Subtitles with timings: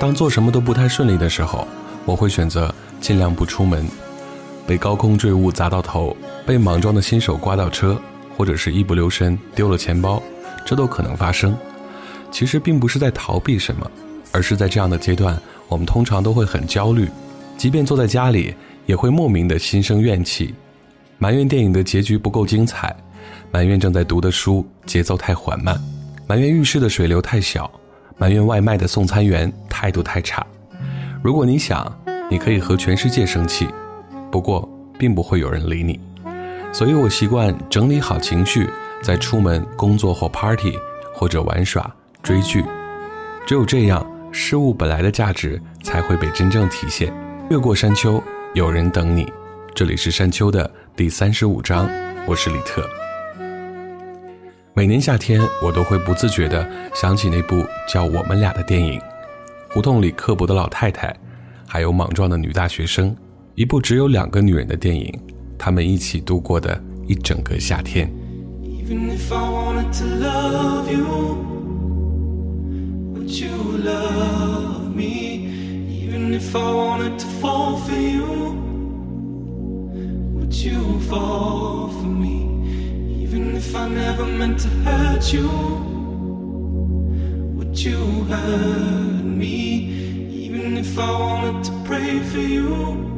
[0.00, 1.68] 当做什么都不太顺利的时候，
[2.06, 3.86] 我会选择尽量不出门。
[4.66, 8.00] 被高空坠物砸到头，被莽撞的新手刮到车，
[8.34, 10.22] 或者是一不留神丢了钱包，
[10.64, 11.54] 这都可能发生。
[12.30, 13.90] 其实并不是在逃避什么，
[14.32, 17.06] 而是在这样的阶段，我们通常都会很焦虑。
[17.58, 18.54] 即便坐在家里，
[18.86, 20.54] 也会莫名的心生怨气，
[21.18, 22.94] 埋怨电影的结局不够精彩，
[23.50, 25.78] 埋怨正在读的书节奏太缓慢，
[26.26, 27.70] 埋怨浴室的水流太小。
[28.20, 30.46] 埋怨外卖的送餐员态度太差，
[31.24, 31.90] 如果你想，
[32.30, 33.66] 你可以和全世界生气，
[34.30, 35.98] 不过并不会有人理你。
[36.70, 38.68] 所以我习惯整理好情绪，
[39.02, 40.78] 再出门工作或 party
[41.14, 41.90] 或者玩耍
[42.22, 42.62] 追剧。
[43.46, 47.10] 只有这样，事物本来的价值才会被真正体现。
[47.48, 48.22] 越过山丘，
[48.54, 49.32] 有人等你。
[49.74, 51.88] 这里是山丘的第三十五章，
[52.26, 52.86] 我是李特。
[54.72, 56.64] 每年夏天，我都会不自觉地
[56.94, 59.00] 想起那部叫《我们俩》的电影，
[59.68, 61.14] 胡同里刻薄的老太太，
[61.66, 63.14] 还有莽撞的女大学生，
[63.56, 65.12] 一部只有两个女人的电影，
[65.58, 68.08] 她们一起度过的一整个夏天。
[83.32, 85.48] Even if I never meant to hurt you,
[87.54, 89.84] would you hurt me?
[90.46, 93.08] Even if I wanted to pray for you.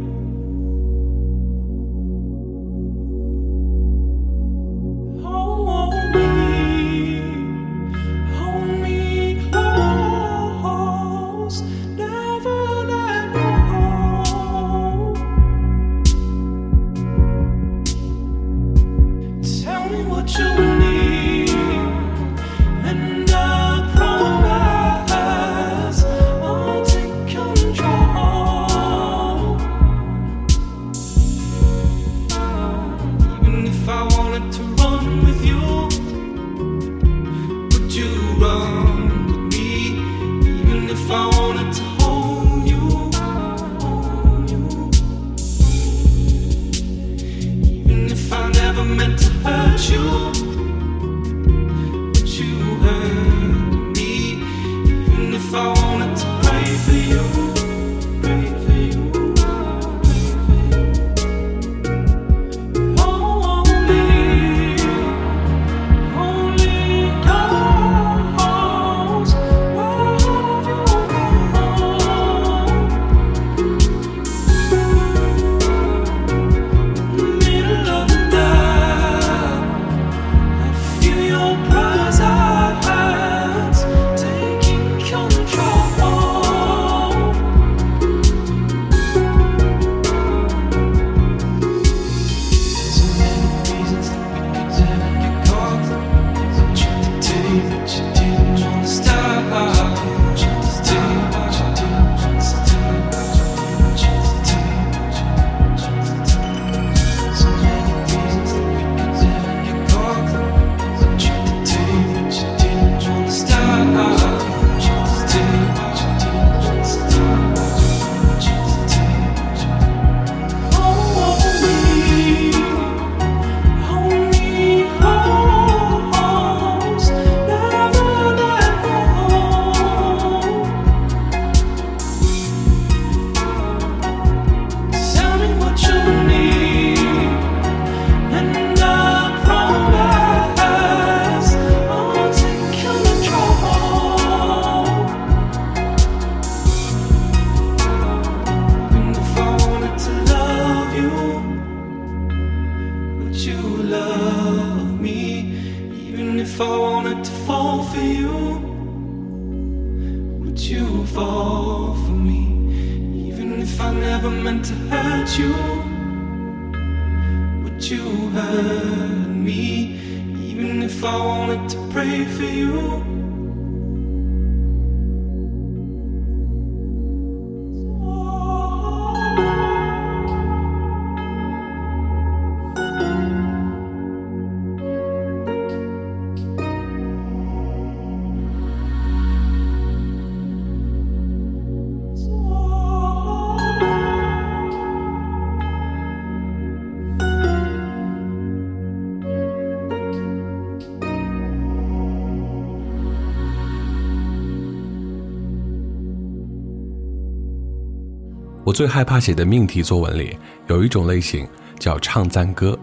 [208.73, 210.37] 最害怕写的命题作文里
[210.69, 211.47] 有一种类型
[211.79, 212.79] 叫唱赞歌，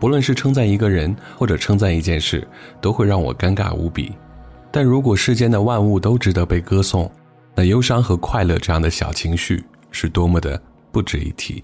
[0.00, 2.46] 不论是称赞一个人或者称赞一件事，
[2.80, 4.12] 都会让我尴尬无比。
[4.70, 7.10] 但如果世间的万物都值得被歌颂，
[7.54, 10.60] 那忧伤和快乐这样的小情绪是多么的
[10.90, 11.62] 不值一提。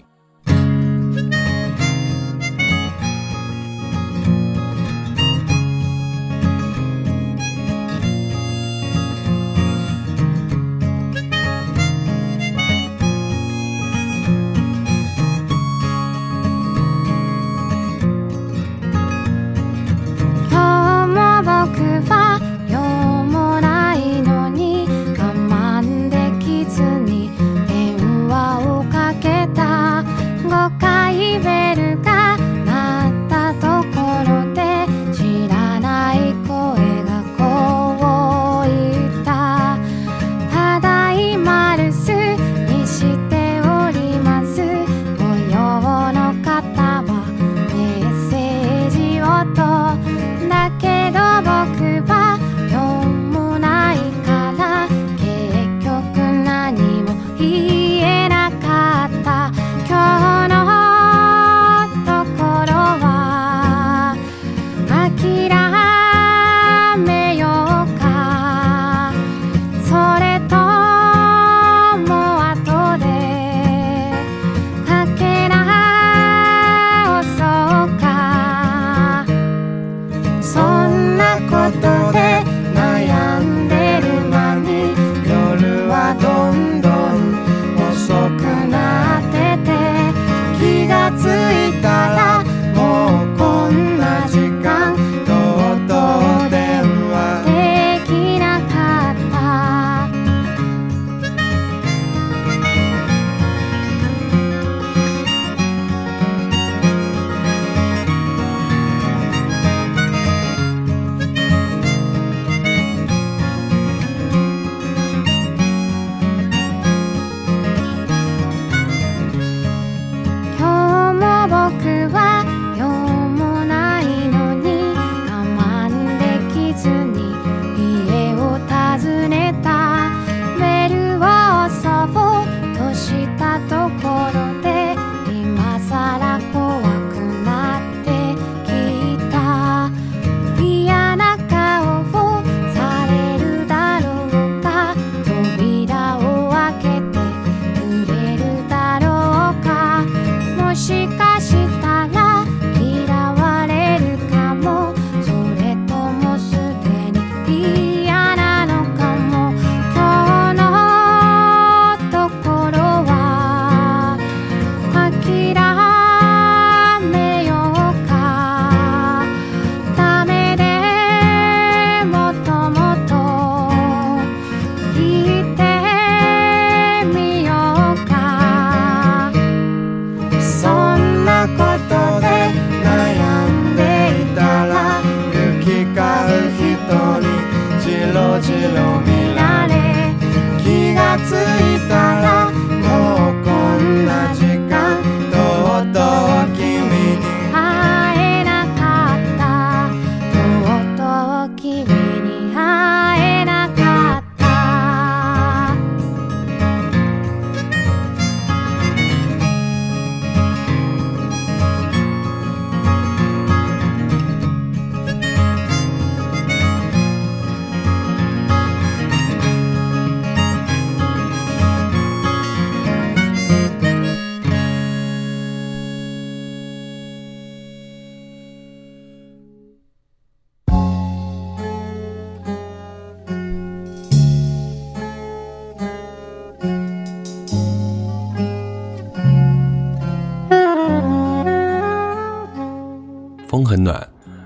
[243.69, 244.03] 很暖，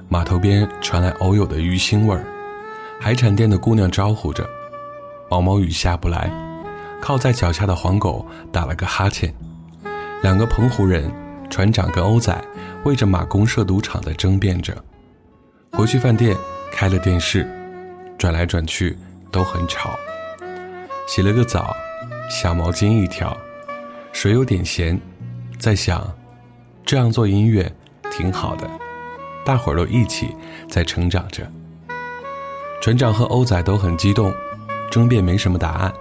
[0.10, 2.25] 码头边传来偶有的鱼腥味儿，
[3.00, 4.46] 海产店的姑娘招呼着。
[5.30, 6.30] 毛毛雨下不来，
[7.00, 9.34] 靠在脚下的黄狗打了个哈欠。
[10.24, 11.10] 两个澎湖人，
[11.50, 12.38] 船长跟欧仔，
[12.84, 14.75] 为着马公社赌场的争辩着。
[15.72, 16.36] 回去饭店
[16.70, 17.50] 开了电视，
[18.18, 18.98] 转来转去
[19.32, 19.92] 都很吵。
[21.08, 21.74] 洗了个澡，
[22.30, 23.36] 小毛巾一条，
[24.12, 25.00] 水有点咸。
[25.58, 26.06] 在想，
[26.86, 27.74] 这样做音乐
[28.12, 28.83] 挺好的。
[29.46, 30.36] 大伙儿都一起
[30.70, 31.50] 在成长着。
[32.82, 34.34] 船长和欧仔都很激动，
[34.90, 35.94] 争辩没什么答案，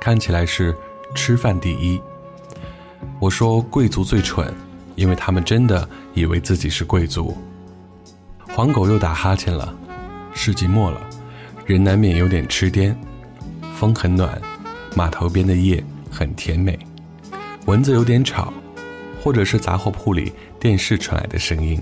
[0.00, 0.74] 看起来是
[1.14, 2.00] 吃饭第一。
[3.20, 4.52] 我说贵族最蠢，
[4.94, 7.36] 因为他们真的以为自己是贵族。
[8.54, 9.74] 黄狗又打哈欠了。
[10.34, 11.00] 世纪末了，
[11.66, 12.94] 人难免有点痴癫。
[13.74, 14.40] 风很暖，
[14.94, 16.78] 码头边的夜很甜美。
[17.66, 18.52] 蚊子有点吵，
[19.20, 21.80] 或者是杂货铺里电视传来的声音。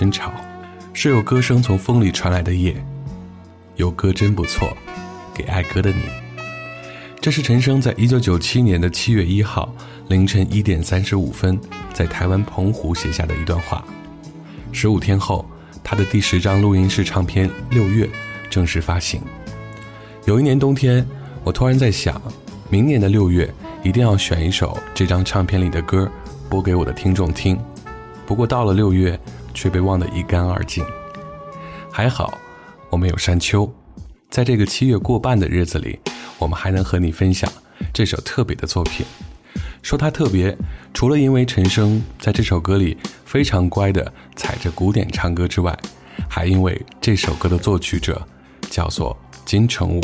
[0.00, 0.32] 争吵，
[0.94, 2.74] 是有歌声从风里传来的夜，
[3.76, 4.74] 有歌真不错，
[5.34, 5.98] 给爱歌的你。
[7.20, 9.70] 这是陈升在1997年的7月1号
[10.08, 11.60] 凌晨1点35分
[11.92, 13.84] 在台湾澎湖写下的一段话。
[14.72, 15.44] 十五天后，
[15.84, 18.06] 他的第十张录音室唱片《六月》
[18.48, 19.20] 正式发行。
[20.24, 21.06] 有一年冬天，
[21.44, 22.18] 我突然在想，
[22.70, 23.46] 明年的六月
[23.82, 26.10] 一定要选一首这张唱片里的歌
[26.48, 27.60] 播给我的听众听。
[28.26, 29.20] 不过到了六月。
[29.54, 30.84] 却被忘得一干二净。
[31.90, 32.36] 还好，
[32.88, 33.70] 我们有山丘。
[34.30, 35.98] 在这个七月过半的日子里，
[36.38, 37.50] 我们还能和你分享
[37.92, 39.04] 这首特别的作品。
[39.82, 40.56] 说它特别，
[40.94, 45.76] 除了因为陈升在这首歌里非常乖的踩着古典唱歌之外，
[46.28, 48.24] 还因为这首歌的作曲者
[48.70, 50.00] 叫做金城武。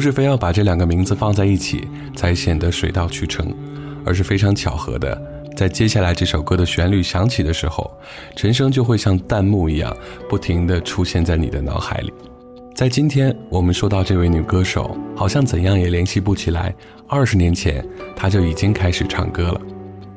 [0.00, 1.86] 不是非要把这两个名字放在一起
[2.16, 3.54] 才显得水到渠成，
[4.02, 7.90] 而是非常巧合的，在接下来这首歌的旋律响起的时候，
[8.34, 9.94] 陈升就会像弹幕一样
[10.26, 12.10] 不停地出现在你的脑海里。
[12.74, 16.74] 在今天我们说到这位女歌手，好像怎样也联系不起来。
[17.06, 17.86] 二十年前，
[18.16, 19.60] 她就已经开始唱歌了。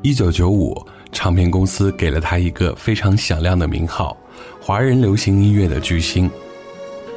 [0.02, 0.74] 一九九五，
[1.12, 4.15] 唱片公司给了她一个非常响亮的名号——
[4.63, 6.32] 华人流行音乐的巨星。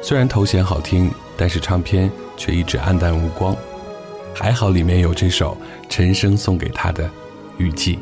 [0.01, 2.11] 虽然头衔好听，但是唱片。
[2.37, 3.53] 却一直黯淡无光，
[4.33, 5.57] 还好里面有这首
[5.89, 7.05] 陈升送给他的
[7.57, 7.95] 《雨季》。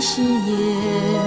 [0.00, 1.23] 誓言。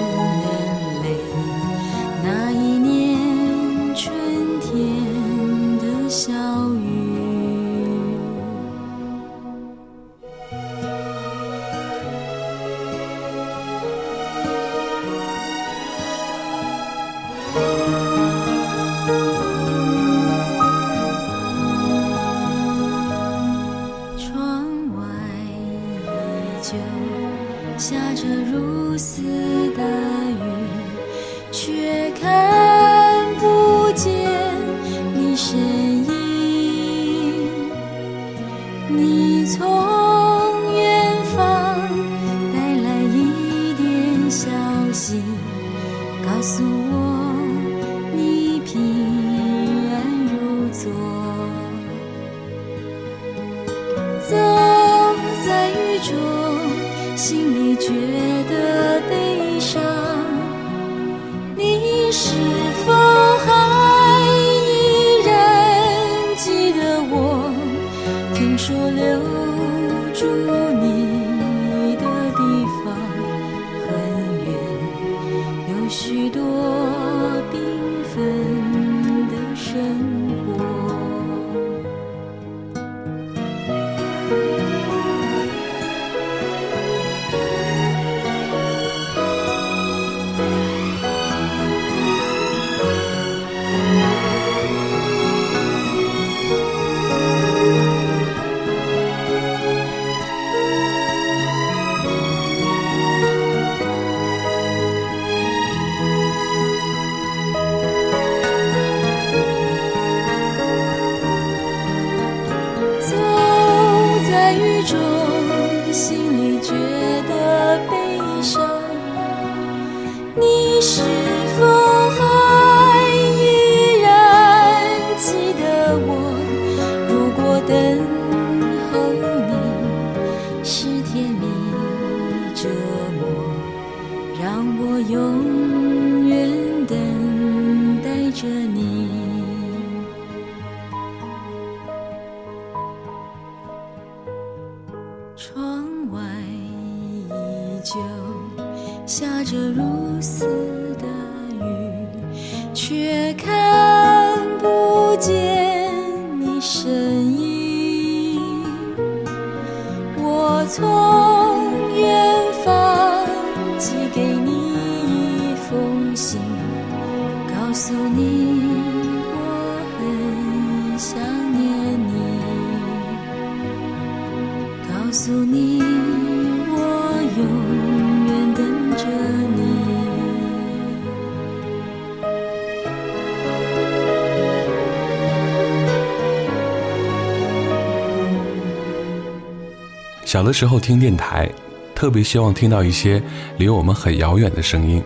[190.48, 191.48] 的时候听电台，
[191.94, 193.22] 特别希望听到一些
[193.58, 195.04] 离我们很遥远的声音。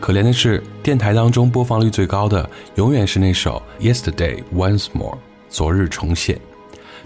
[0.00, 5.12] 可怜的是，电台当中播放率最高的，永远是那首《Yesterday Once More》
[5.50, 6.40] 昨日重现。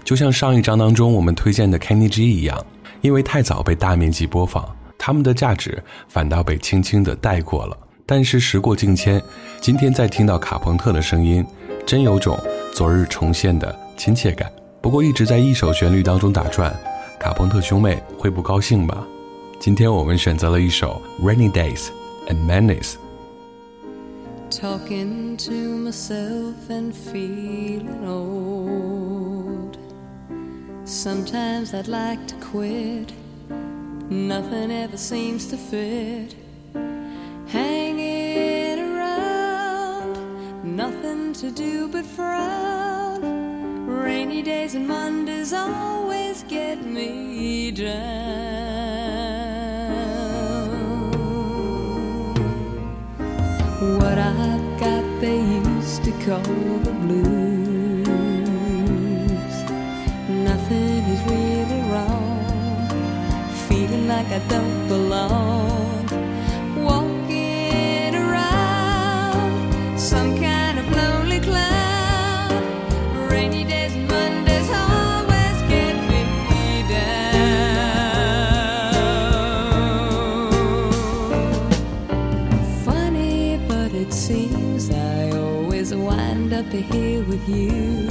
[0.05, 2.65] 就像上一章当中我们推荐的 Kenny G 一样，
[3.01, 4.65] 因为太早被大面积播放，
[4.97, 7.77] 他们的价值反倒被轻轻的带过了。
[8.05, 9.21] 但是时过境迁，
[9.59, 11.45] 今天再听到卡朋特的声音，
[11.85, 12.39] 真有种
[12.73, 14.49] 昨日重现的亲切感。
[14.81, 16.73] 不过一直在一首旋律当中打转。
[17.22, 19.06] 卡朋特兄妹会不高兴吧？
[19.58, 21.88] 今天我们选择了一首《Rainy Days
[22.28, 29.76] and Madness》。Talking to myself and feeling old.
[30.86, 33.12] Sometimes I'd like to quit.
[34.08, 36.34] Nothing ever seems to fit.
[37.52, 40.16] Hanging around,
[40.64, 42.91] nothing to do but frown.
[44.01, 47.91] Rainy days and Mondays always get me down.
[53.97, 56.55] What I've got, they used to call
[56.87, 58.07] the blues.
[60.49, 62.87] Nothing is really wrong.
[63.69, 65.82] Feeling like I don't belong.
[87.45, 88.05] with you.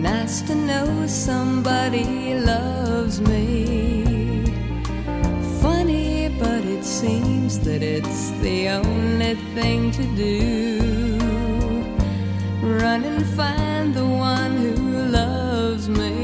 [0.00, 4.44] Nice to know somebody loves me.
[5.60, 10.80] Funny, but it seems that it's the only thing to do.
[12.62, 16.23] Run and find the one who loves me.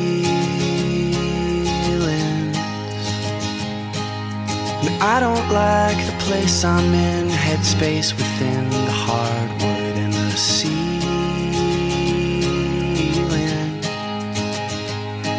[4.99, 10.81] I don't like the place I'm in, headspace within the hardwood and the ceiling.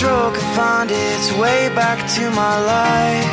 [0.00, 3.30] stroke could find its way back to my life.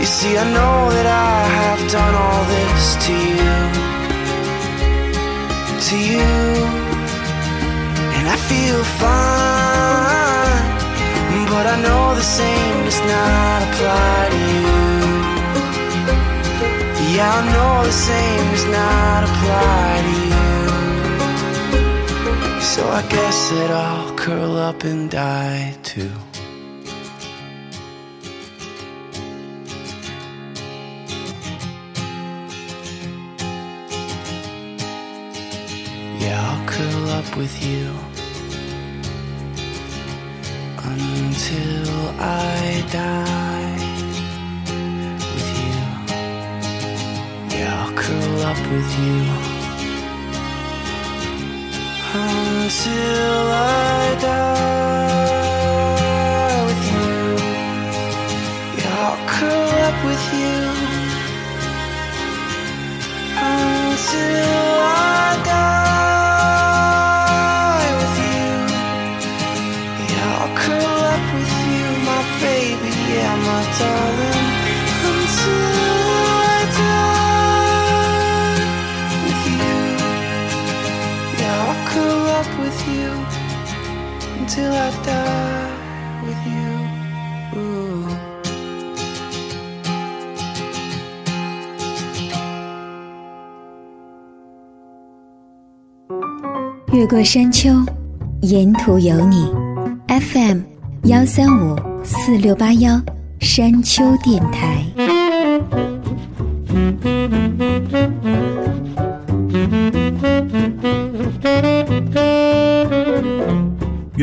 [0.02, 3.58] You see, I know that I have done all this to you,
[5.88, 6.34] to you,
[8.17, 10.67] and I feel fine,
[11.54, 14.41] but I know the same does not apply to
[14.84, 14.88] you.
[17.15, 20.65] Yeah, I know the same does not apply to you.
[22.61, 26.11] So I guess that I'll curl up and die too.
[36.23, 37.89] Yeah, I'll curl up with you
[40.77, 43.88] until I die.
[48.43, 49.28] up with you
[52.13, 53.65] until I
[54.21, 55.15] die
[56.67, 57.15] with you.
[58.80, 60.60] Yeah, I'll curl up with you
[63.43, 64.54] until
[64.88, 64.89] I
[65.52, 68.49] die with you.
[70.13, 72.91] Yeah, I'll curl up with you, my baby.
[73.12, 74.45] Yeah, my darling,
[75.04, 75.98] until.
[96.91, 97.69] 越过山丘，
[98.41, 99.49] 沿途有你。
[100.09, 100.59] FM
[101.05, 102.99] 幺三五四六八幺
[103.39, 105.18] 山丘电台。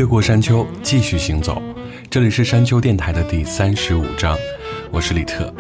[0.06, 1.60] 越过山丘，继续行走。
[2.08, 4.36] 这里是山丘电台的第三十五章，
[4.92, 5.52] 我是李特。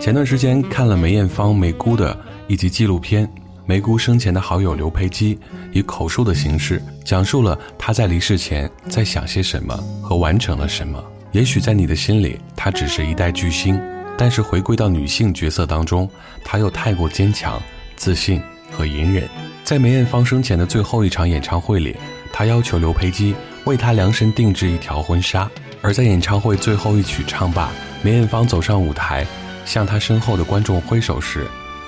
[0.00, 2.16] 前段时间看了梅艳芳梅姑的
[2.46, 3.28] 一集纪录片，
[3.66, 5.36] 梅姑生前的好友刘培基
[5.72, 11.02] 以口述的形式讲述了她在离世前在想些什么和完成了什么。
[11.32, 13.76] 也许在你的心里，她只是一代巨星，
[14.16, 16.08] 但是回归到女性角色当中，
[16.44, 17.60] 她又太过坚强、
[17.96, 18.40] 自信
[18.70, 19.24] 和隐忍。
[19.64, 21.96] 在梅艳芳生前的最后一场演唱会里，
[22.32, 23.34] 她要求刘培基。
[23.64, 25.48] 为他量身定制一条婚纱。
[25.80, 27.68] 而在演唱会最后一曲唱罢，
[28.02, 29.26] 梅艳芳走上舞台，
[29.64, 31.44] 向他身后的观众挥手时，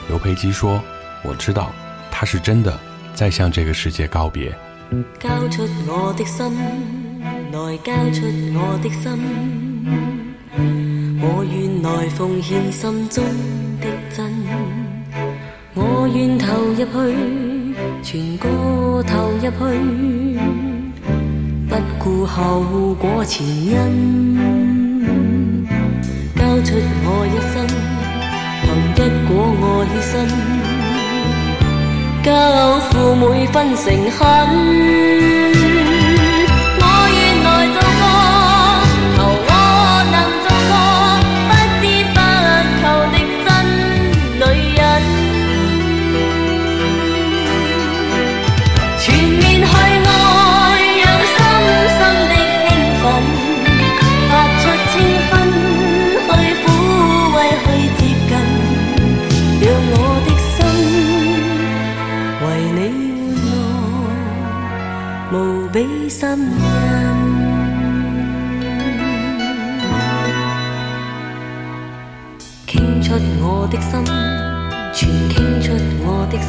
[0.09, 0.83] 刘佩基说
[1.23, 1.71] ：“我知道，
[2.11, 2.77] 他是真的
[3.15, 4.53] 在向这个世界告别。”
[5.23, 6.45] 交出我的心，
[7.23, 8.23] 来交出
[8.57, 9.87] 我的心，
[11.21, 13.25] 我愿来奉献心中
[13.81, 14.33] 的真，
[15.75, 16.93] 我愿投入去，
[18.03, 19.41] 全歌投入
[20.79, 20.84] 去。
[22.05, 22.63] 顾后
[23.01, 23.73] 果前因，
[26.37, 27.55] 交出我一生，
[28.61, 29.31] 凭一股
[29.65, 29.65] 爱
[30.03, 30.13] 心，
[32.23, 32.31] 交
[32.91, 33.87] 付每分诚
[35.55, 35.64] 恳。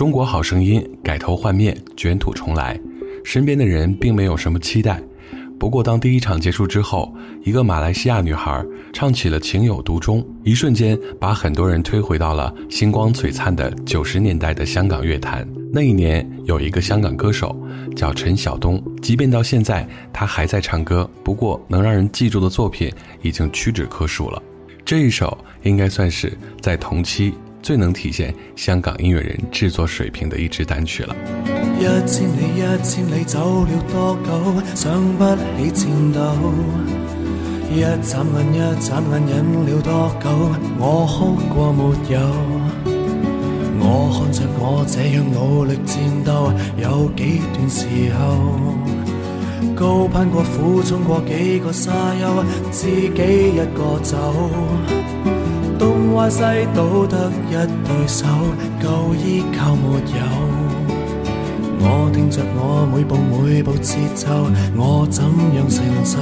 [0.00, 2.74] 中国好声音改头换面，卷土重来。
[3.22, 4.98] 身边的人并没有什么期待，
[5.58, 15.46] 不过当第一场结束之后，一个马来西亚女孩唱起了《情有独钟》，一瞬间把很多人推回到了星光璀璨的九十年代的香港乐坛。
[15.70, 17.54] 那一年有一个香港歌手
[17.94, 22.90] 叫陈晓东，即便到现在他还在唱歌，不过能让人记住的作品
[23.20, 24.42] 已经屈指可数了。
[24.82, 27.34] 这一首应该算是在同期。
[27.62, 31.14] 最能体现香港音乐人制作水平的一支单曲了。
[31.78, 35.24] 一千里，一千里走了多久，想不
[35.64, 36.34] 起颤抖。
[37.72, 40.28] 一眨眼，一眨眼忍了多久，
[40.78, 42.30] 我哭过没有？
[43.82, 47.86] 我看着我这样努力战斗，有几段时
[48.16, 48.80] 候。
[49.74, 54.50] 高攀过苦，中过几个沙丘，知己一个走。
[56.14, 56.42] 花世
[56.74, 57.16] 道得
[57.48, 57.54] 一
[57.86, 58.26] 对手
[58.82, 60.26] 够依靠没有？
[61.82, 64.28] 我听着我每步每步节奏，
[64.76, 65.22] 我怎
[65.54, 66.18] 样承受？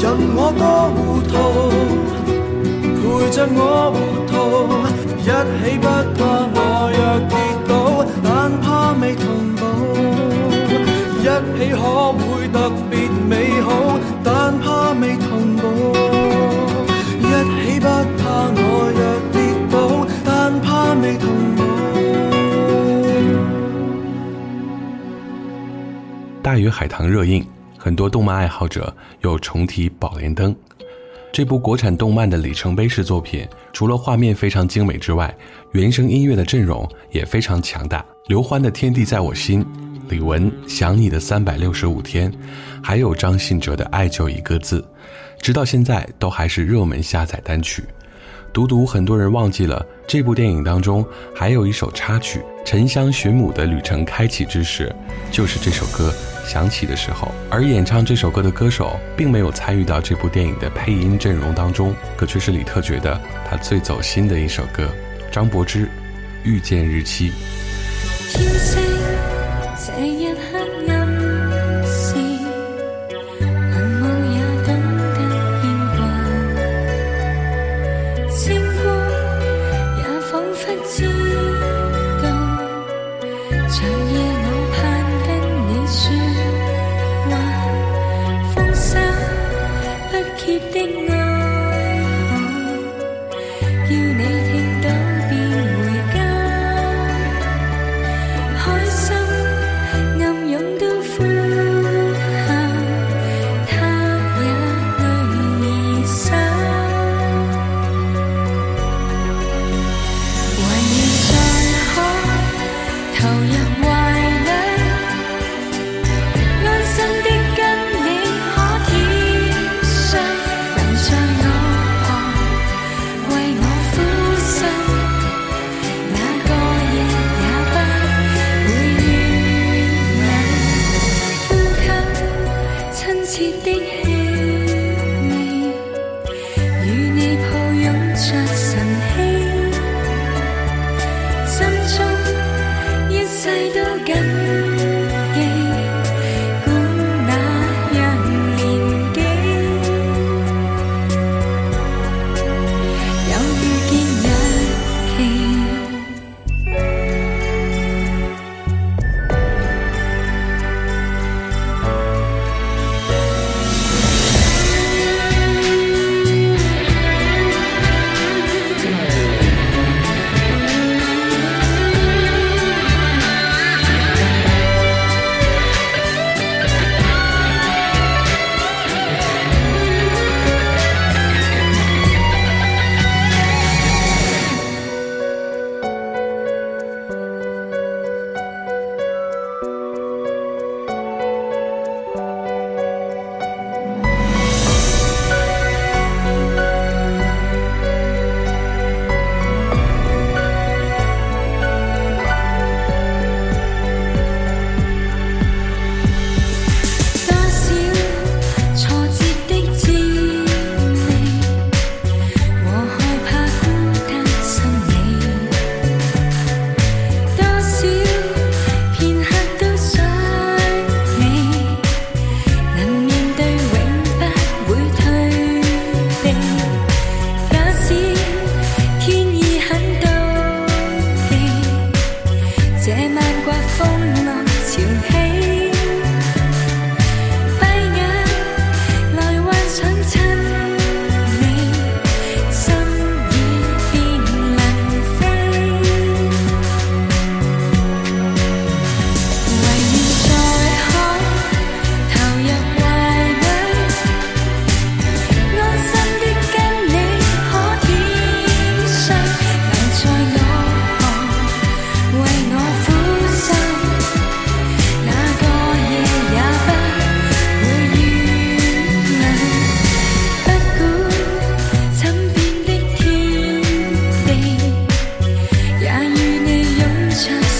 [0.00, 0.02] 任
[0.34, 0.62] 我多
[0.94, 0.96] 糊
[1.28, 1.32] 涂，
[2.96, 3.60] 陪着我
[3.92, 3.94] 糊
[4.28, 4.32] 涂。
[5.24, 5.32] 一起
[5.78, 6.60] 不怕我
[6.92, 7.00] 若
[7.30, 7.34] 跌
[7.66, 7.70] 倒，
[8.22, 9.24] 但怕未同
[9.56, 9.60] 步。
[11.18, 11.80] 一起可
[12.12, 13.68] 会特别美好，
[14.22, 14.28] 但
[14.60, 15.64] 怕未同步。
[17.16, 19.00] 一起不怕我若
[19.32, 20.28] 跌倒，但
[20.60, 21.24] 怕未同
[21.56, 21.64] 步。
[26.42, 27.42] 大鱼海棠热映，
[27.78, 30.52] 很多动漫爱好者又重提《宝莲灯》。
[31.34, 35.34] 这部国产动漫的里程碑式作品，除了画面非常精美之外，
[35.72, 38.06] 原声音乐的阵容也非常强大。
[38.28, 39.60] 刘欢的《天地在我心》，
[40.08, 42.30] 李玟《想你的三百六十五天》，
[42.80, 44.80] 还有张信哲的《爱就一个字》，
[45.42, 47.82] 直到现在都还是热门下载单曲。
[48.52, 49.84] 独独很多人忘记了。
[50.06, 54.94] 这部电影当中还有一首插曲，《沉香寻母》的旅程开启之时，
[55.30, 56.12] 就是这首歌
[56.46, 57.32] 响起的时候。
[57.50, 64.84] 而演唱这首歌的歌手，并没有参与到这部电影的配音阵容当中，可却是李特觉得他最走心的一首歌，
[65.32, 65.88] 《张柏芝，
[66.44, 67.30] 遇见日期》。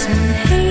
[0.07, 0.64] and hate.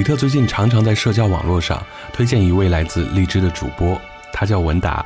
[0.00, 4.00] 李特最近常常在社交网络上推荐一位来自荔枝的主播，
[4.32, 5.04] 他叫文达，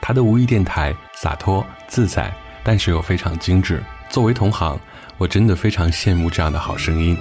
[0.00, 2.32] 他的无意电台洒脱自在，
[2.62, 3.82] 但是又非常精致。
[4.08, 4.78] 作为同行，
[5.18, 7.18] 我真的非常羡慕这样的好声音。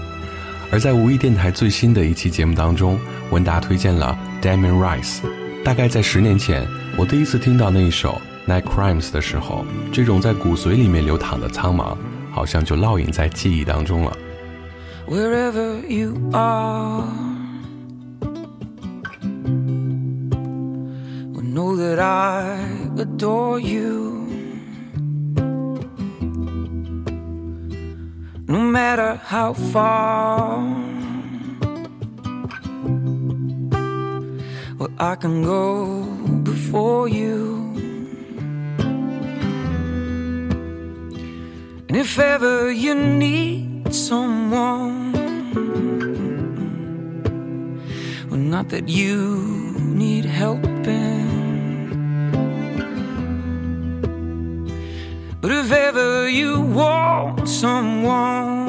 [0.72, 2.96] 而在无意电台最新的一期节目当中，
[3.32, 5.22] 文达推荐了 Damon Rice。
[5.64, 6.64] 大概在十年前，
[6.96, 11.98] 我第一次听到那一首 Night Crimes 的时候，这种在骨髓里面流淌的苍茫，
[12.32, 14.16] 好像就烙印在记忆当中了。
[15.08, 17.08] wherever you are.
[21.32, 22.60] Well, know that I
[22.98, 24.16] adore you.
[28.48, 30.60] No matter how far,
[34.78, 36.04] well, I can go
[36.50, 37.64] before you.
[41.88, 45.14] And if ever you need someone.
[48.30, 49.18] Well, not that you
[49.82, 51.34] need helping.
[55.42, 58.66] But if ever you want someone,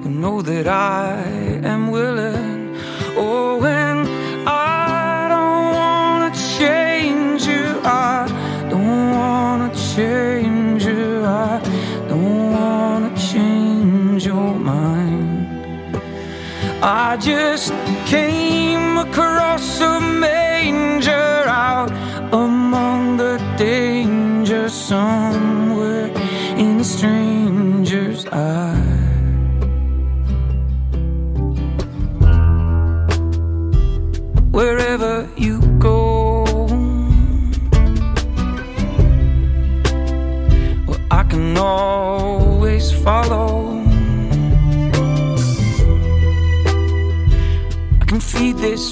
[0.00, 1.24] well, know that I
[1.72, 2.76] am willing.
[3.16, 3.58] Oh,
[16.86, 17.70] I just
[18.04, 21.90] came across a manger out
[22.30, 26.08] among the danger somewhere
[26.58, 28.73] in a stranger's eyes.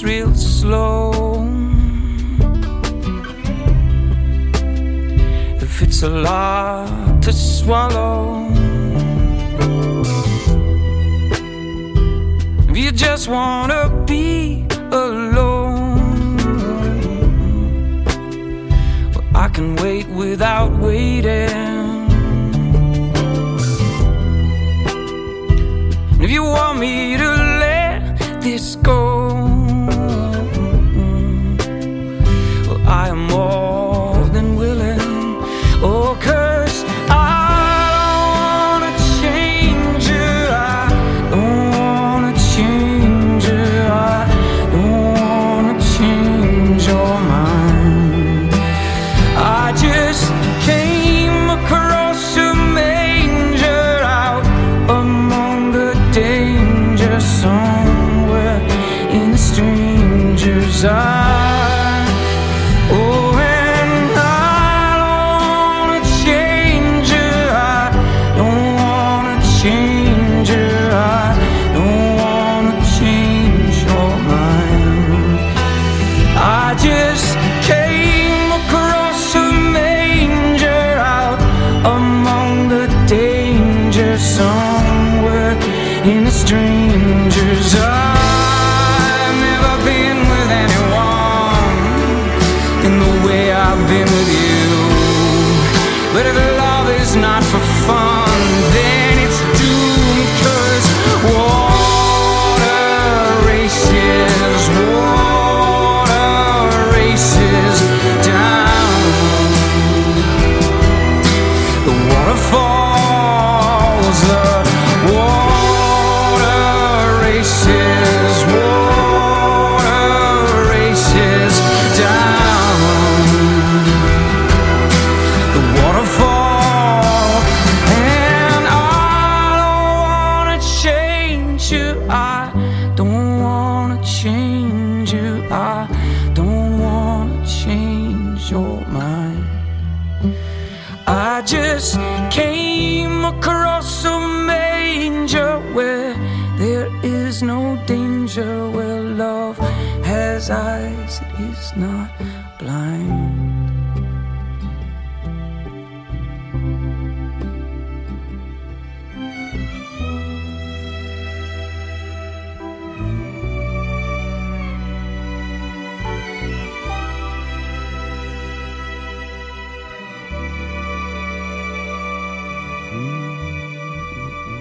[0.05, 1.43] real slow.
[5.61, 8.47] If it's a lot to swallow,
[12.71, 16.37] if you just wanna be alone,
[19.15, 21.83] well, I can wait without waiting.
[26.23, 27.29] If you want me to
[27.59, 29.22] let this go.
[32.95, 33.82] I am more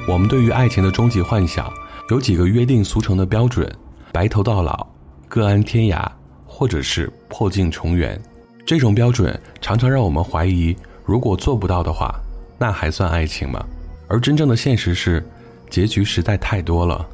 [0.08, 1.74] 我们对于爱情的终极幻想，
[2.10, 3.68] 有几个约定俗成的标准：
[4.14, 4.91] 白头到老。
[5.34, 6.06] 各安天涯，
[6.46, 8.22] 或者是破镜重圆，
[8.66, 10.76] 这种标准常常让我们怀疑：
[11.06, 12.14] 如果做不到的话，
[12.60, 13.66] 那还算爱情吗？
[14.10, 15.26] 而真正的现实是，
[15.70, 17.08] 结局实在太多了，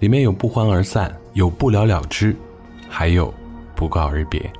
[0.00, 2.36] 里面有不欢而散，有不了了之，
[2.90, 3.32] 还有
[3.74, 4.52] 不告而别。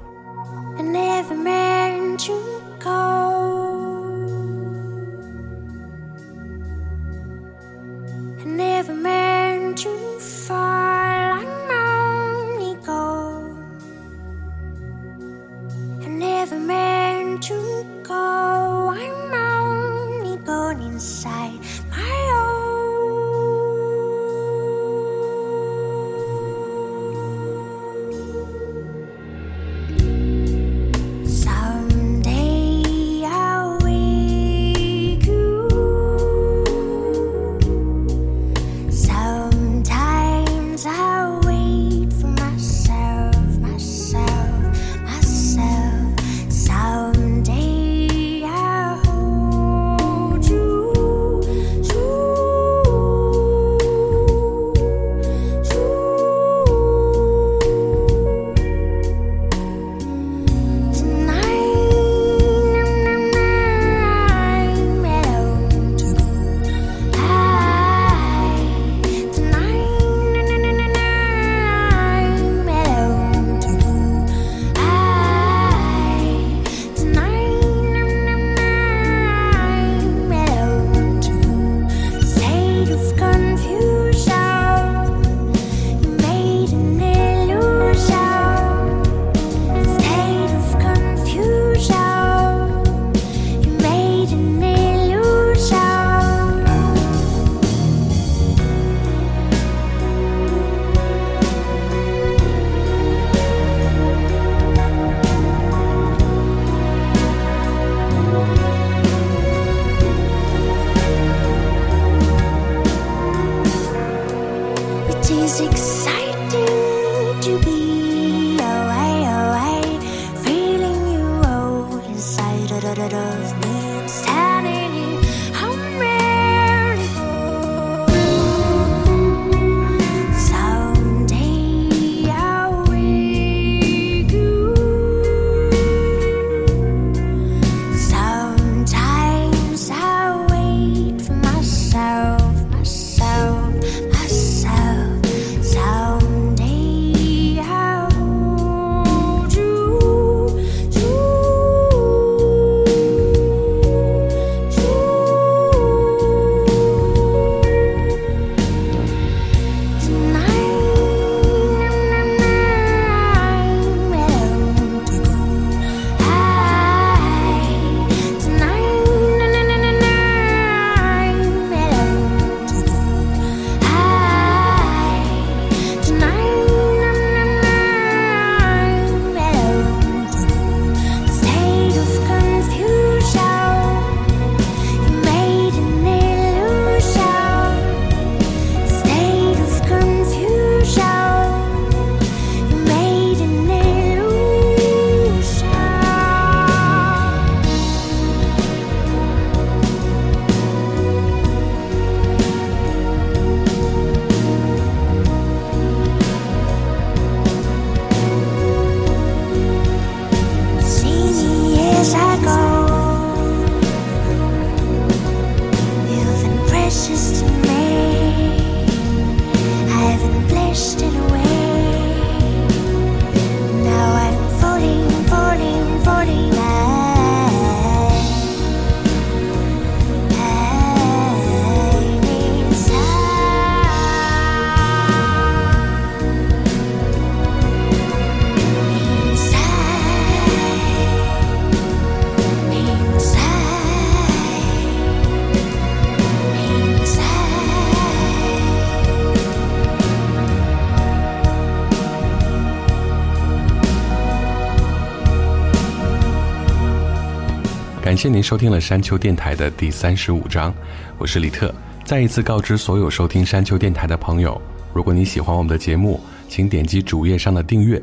[258.23, 260.73] 谢谢您收听了山丘电台的第三十五章，
[261.19, 261.75] 我是李特。
[262.05, 264.63] 再一次告知所有收听山丘电台的朋友，
[264.95, 268.01] 如果你喜欢我们的节目，请点击主页上的订阅。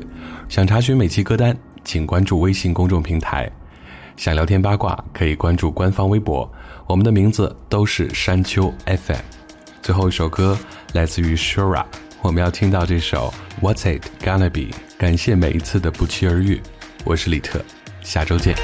[0.50, 1.56] 想查询每期歌单，
[1.86, 3.46] 请关注微信公众平台；
[4.18, 6.46] 想聊天八卦，可以关注官方微博。
[6.86, 9.16] 我们的名字都是山丘 FM。
[9.82, 10.54] 最后一首歌
[10.92, 11.82] 来自于 Shura，
[12.20, 14.68] 我们要听到这首 What's It Gonna Be？
[14.98, 16.60] 感谢每一次的不期而遇，
[17.06, 17.58] 我是李特，
[18.02, 18.54] 下周见。